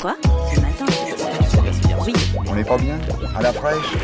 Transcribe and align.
Quoi 0.00 0.16
Ce 0.54 0.60
matin 0.60 0.86
Oui. 2.06 2.12
On 2.46 2.54
n'est 2.54 2.64
pas 2.64 2.76
bien 2.78 2.98
À 3.34 3.42
la 3.42 3.52
fraîche 3.52 3.94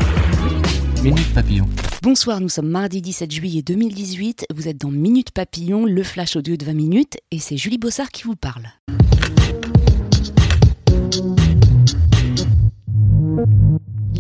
Minute 1.02 1.34
Papillon. 1.34 1.68
Bonsoir, 2.02 2.40
nous 2.40 2.48
sommes 2.48 2.68
mardi 2.68 3.02
17 3.02 3.30
juillet 3.30 3.62
2018. 3.62 4.46
Vous 4.54 4.68
êtes 4.68 4.78
dans 4.78 4.90
Minute 4.90 5.30
Papillon, 5.32 5.84
le 5.84 6.02
flash 6.02 6.36
audio 6.36 6.56
de 6.56 6.64
20 6.64 6.72
minutes, 6.74 7.16
et 7.30 7.38
c'est 7.38 7.56
Julie 7.56 7.78
Bossard 7.78 8.10
qui 8.10 8.24
vous 8.24 8.36
parle. 8.36 8.68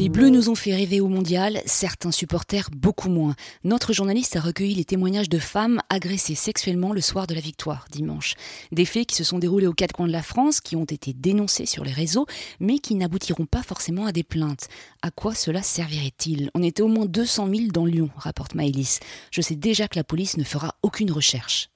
Les 0.02 0.08
Bleus 0.08 0.30
nous 0.30 0.48
ont 0.48 0.56
fait 0.56 0.74
rêver 0.74 1.00
au 1.00 1.06
mondial, 1.06 1.62
certains 1.64 2.10
supporters 2.10 2.70
beaucoup 2.76 3.08
moins. 3.08 3.36
Notre 3.62 3.92
journaliste 3.92 4.34
a 4.34 4.40
recueilli 4.40 4.74
les 4.74 4.84
témoignages 4.84 5.28
de 5.28 5.38
femmes 5.38 5.80
agressées 5.90 6.34
sexuellement 6.34 6.92
le 6.92 7.00
soir 7.00 7.28
de 7.28 7.34
la 7.34 7.40
victoire, 7.40 7.86
dimanche. 7.88 8.34
Des 8.72 8.84
faits 8.84 9.06
qui 9.06 9.14
se 9.14 9.22
sont 9.22 9.38
déroulés 9.38 9.68
aux 9.68 9.72
quatre 9.72 9.92
coins 9.92 10.08
de 10.08 10.12
la 10.12 10.24
France, 10.24 10.60
qui 10.60 10.74
ont 10.74 10.86
été 10.86 11.12
dénoncés 11.12 11.66
sur 11.66 11.84
les 11.84 11.92
réseaux, 11.92 12.26
mais 12.58 12.80
qui 12.80 12.96
n'aboutiront 12.96 13.46
pas 13.46 13.62
forcément 13.62 14.04
à 14.04 14.10
des 14.10 14.24
plaintes. 14.24 14.66
À 15.02 15.12
quoi 15.12 15.36
cela 15.36 15.62
servirait-il? 15.62 16.50
On 16.56 16.64
était 16.64 16.82
au 16.82 16.88
moins 16.88 17.06
200 17.06 17.48
000 17.48 17.66
dans 17.72 17.86
Lyon, 17.86 18.10
rapporte 18.16 18.56
Maëlys. 18.56 18.98
Je 19.30 19.40
sais 19.40 19.54
déjà 19.54 19.86
que 19.86 19.96
la 19.96 20.02
police 20.02 20.36
ne 20.36 20.42
fera 20.42 20.74
aucune 20.82 21.12
recherche 21.12 21.68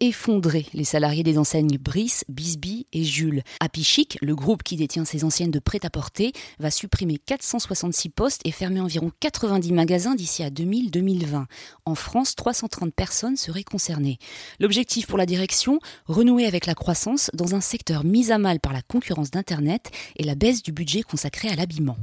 effondrer 0.00 0.66
les 0.74 0.84
salariés 0.84 1.22
des 1.22 1.38
enseignes 1.38 1.78
Brice, 1.78 2.24
Bisbee 2.28 2.77
et 2.92 3.04
Jules. 3.04 3.42
Happy 3.60 3.84
Chic, 3.84 4.18
le 4.22 4.34
groupe 4.34 4.62
qui 4.62 4.76
détient 4.76 5.04
ces 5.04 5.24
anciennes 5.24 5.50
de 5.50 5.58
prêt-à-porter, 5.58 6.32
va 6.58 6.70
supprimer 6.70 7.18
466 7.18 8.08
postes 8.10 8.40
et 8.44 8.52
fermer 8.52 8.80
environ 8.80 9.10
90 9.20 9.72
magasins 9.72 10.14
d'ici 10.14 10.42
à 10.42 10.50
2000-2020. 10.50 11.44
En 11.84 11.94
France, 11.94 12.34
330 12.34 12.94
personnes 12.94 13.36
seraient 13.36 13.64
concernées. 13.64 14.18
L'objectif 14.60 15.06
pour 15.06 15.18
la 15.18 15.26
direction, 15.26 15.80
renouer 16.06 16.46
avec 16.46 16.66
la 16.66 16.74
croissance 16.74 17.30
dans 17.34 17.54
un 17.54 17.60
secteur 17.60 18.04
mis 18.04 18.32
à 18.32 18.38
mal 18.38 18.60
par 18.60 18.72
la 18.72 18.82
concurrence 18.82 19.30
d'Internet 19.30 19.90
et 20.16 20.24
la 20.24 20.34
baisse 20.34 20.62
du 20.62 20.72
budget 20.72 21.02
consacré 21.02 21.48
à 21.48 21.56
l'habillement. 21.56 21.96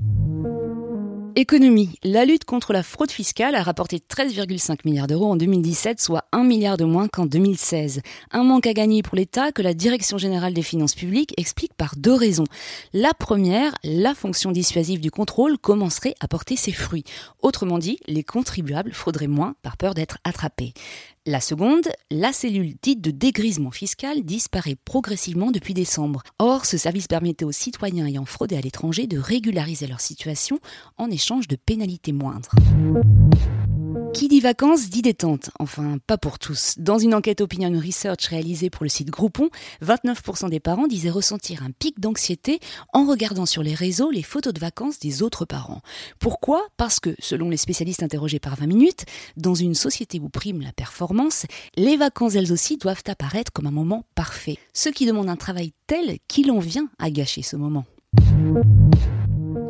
Économie. 1.38 2.00
La 2.02 2.24
lutte 2.24 2.46
contre 2.46 2.72
la 2.72 2.82
fraude 2.82 3.12
fiscale 3.12 3.56
a 3.56 3.64
rapporté 3.64 3.98
13,5 3.98 4.78
milliards 4.86 5.08
d'euros 5.08 5.30
en 5.30 5.36
2017, 5.36 6.00
soit 6.00 6.24
1 6.32 6.46
milliard 6.46 6.78
de 6.78 6.86
moins 6.86 7.10
qu'en 7.10 7.26
2016. 7.26 8.00
Un 8.32 8.44
manque 8.46 8.68
à 8.68 8.74
gagner 8.74 9.04
pour 9.04 9.18
l'État 9.18 9.52
que 9.52 9.62
la 9.62 9.74
Direction 9.74 10.18
générale 10.18 10.54
des 10.54 10.62
finances 10.62 10.96
publiques 10.96 11.34
explique 11.36 11.74
par 11.74 11.96
deux 11.98 12.14
raisons. 12.14 12.46
La 12.94 13.14
première, 13.14 13.76
la 13.84 14.16
fonction 14.16 14.54
dissuasive 14.54 15.02
du 15.02 15.12
contrôle 15.12 15.58
commencerait 15.58 16.16
à 16.22 16.30
porter 16.30 16.56
ses 16.56 16.72
fruits. 16.72 17.04
Autrement 17.42 17.80
dit, 17.80 18.00
les 18.08 18.24
contribuables 18.24 18.94
frauderaient 18.94 19.28
moins 19.28 19.56
par 19.62 19.76
peur 19.76 19.94
d'être 19.94 20.20
attrapés. 20.24 20.74
La 21.28 21.42
seconde, 21.42 21.90
la 22.12 22.32
cellule 22.32 22.76
dite 22.84 23.02
de 23.02 23.10
dégrisement 23.10 23.72
fiscal 23.72 24.22
disparaît 24.22 24.78
progressivement 24.86 25.50
depuis 25.50 25.74
décembre. 25.74 26.22
Ce 26.66 26.78
service 26.78 27.08
permettait 27.08 27.46
aux 27.46 27.52
citoyens 27.52 28.08
ayant 28.08 28.26
fraudé 28.26 28.58
à 28.58 28.62
l'étranger 28.62 29.08
de 29.08 29.18
régulariser 29.18 29.88
leur 29.88 30.02
situation 30.02 30.60
en 30.98 31.10
échange 31.10 31.48
de 31.48 31.56
pénalités 31.56 32.12
moindres. 32.12 32.52
Qui 34.16 34.30
dit 34.30 34.40
vacances 34.40 34.90
dit 34.90 35.02
détente. 35.02 35.50
Enfin, 35.60 35.98
pas 36.08 36.18
pour 36.18 36.40
tous. 36.40 36.76
Dans 36.78 36.98
une 36.98 37.14
enquête 37.14 37.42
Opinion 37.42 37.78
Research 37.78 38.28
réalisée 38.28 38.70
pour 38.70 38.86
le 38.86 38.90
site 38.90 39.10
Groupon, 39.10 39.50
29% 39.84 40.50
des 40.50 40.62
parents 40.62 40.88
disaient 40.88 41.10
ressentir 41.10 41.64
un 41.64 41.72
pic 41.72 42.00
d'anxiété 42.00 42.62
en 42.94 43.06
regardant 43.06 43.46
sur 43.46 43.62
les 43.62 43.74
réseaux 43.74 44.12
les 44.12 44.24
photos 44.24 44.54
de 44.54 44.62
vacances 44.62 45.00
des 45.00 45.22
autres 45.22 45.44
parents. 45.44 45.82
Pourquoi? 46.18 46.66
Parce 46.78 47.02
que, 47.02 47.14
selon 47.20 47.50
les 47.50 47.58
spécialistes 47.58 48.04
interrogés 48.04 48.40
par 48.40 48.56
20 48.56 48.68
minutes, 48.68 49.04
dans 49.36 49.54
une 49.54 49.76
société 49.76 50.22
où 50.22 50.30
prime 50.30 50.62
la 50.62 50.72
performance, 50.72 51.46
les 51.76 51.98
vacances 51.98 52.36
elles 52.36 52.54
aussi 52.54 52.78
doivent 52.78 53.04
apparaître 53.08 53.52
comme 53.52 53.68
un 53.68 53.72
moment 53.72 54.06
parfait. 54.16 54.58
Ce 54.74 54.88
qui 54.88 55.06
demande 55.06 55.28
un 55.28 55.36
travail 55.36 55.74
tel 55.88 56.20
qu'il 56.30 56.52
en 56.52 56.60
vient 56.60 56.88
à 57.00 57.10
gâcher 57.10 57.42
ce 57.42 57.58
moment. 57.58 57.84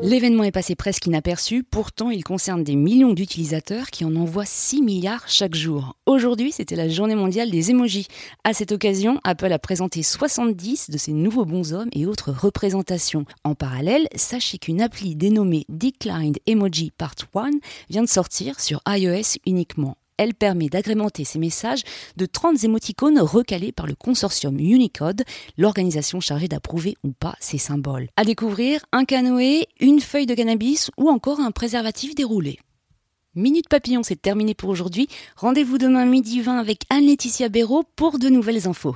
L'événement 0.06 0.44
est 0.44 0.52
passé 0.52 0.76
presque 0.76 1.08
inaperçu, 1.08 1.64
pourtant 1.64 2.12
il 2.12 2.24
concerne 2.24 2.64
des 2.64 2.76
millions 2.76 3.14
d'utilisateurs 3.14 3.90
qui 3.90 4.06
en 4.06 4.16
envoient 4.16 4.46
6 4.46 4.84
milliards 4.84 5.28
chaque 5.28 5.56
jour. 5.56 5.98
Aujourd'hui, 6.06 6.52
c'était 6.52 6.76
la 6.76 6.88
journée 6.88 7.16
mondiale 7.16 7.50
des 7.50 7.72
emojis. 7.72 8.06
À 8.44 8.54
cette 8.54 8.72
occasion, 8.72 9.20
Apple 9.24 9.52
a 9.52 9.58
présenté 9.58 10.04
70 10.04 10.92
de 10.92 10.98
ses 11.00 11.12
nouveaux 11.12 11.46
bonshommes 11.46 11.90
et 11.92 12.06
autres 12.06 12.32
représentations. 12.32 13.26
En 13.44 13.56
parallèle, 13.56 14.08
sachez 14.16 14.60
qu'une 14.60 14.80
appli 14.80 15.16
dénommée 15.16 15.66
Declined 15.70 16.38
Emoji 16.46 16.92
Part 16.96 17.16
1 17.34 17.50
vient 17.90 18.04
de 18.04 18.08
sortir 18.08 18.60
sur 18.60 18.84
iOS 18.88 19.40
uniquement. 19.48 19.98
Elle 20.18 20.34
permet 20.34 20.70
d'agrémenter 20.70 21.26
ces 21.26 21.40
messages 21.40 21.84
de 22.16 22.26
30 22.26 22.64
émoticônes 22.64 23.20
recalés 23.20 23.72
par 23.72 23.88
le 23.88 23.96
consortium 23.96 24.58
Unicode, 24.60 25.24
l'organisation 25.58 26.20
chargée 26.20 26.48
d'approuver 26.48 26.96
ou 27.04 27.12
pas 27.12 27.36
ces 27.40 27.58
symboles. 27.58 28.08
À 28.16 28.24
découvrir 28.24 28.86
un 28.92 29.06
canoë, 29.06 29.68
une 29.80 30.00
feuille 30.00 30.26
de 30.26 30.36
cannabis 30.36 30.90
ou 30.98 31.10
encore 31.10 31.40
un 31.40 31.52
préservatif 31.52 32.16
déroulé. 32.16 32.60
Minute 33.36 33.68
Papillon, 33.68 34.02
c'est 34.02 34.22
terminé 34.22 34.54
pour 34.54 34.70
aujourd'hui. 34.70 35.10
Rendez-vous 35.36 35.78
demain 35.78 36.06
midi 36.06 36.40
20 36.40 36.58
avec 36.58 36.84
Anne-Laetitia 36.90 37.50
Béraud 37.50 37.84
pour 37.98 38.18
de 38.18 38.30
nouvelles 38.30 38.70
infos. 38.70 38.96